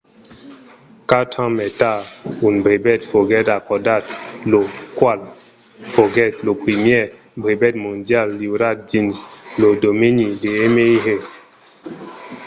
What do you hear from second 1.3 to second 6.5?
ans mai tard un brevet foguèt acordat lo qual foguèt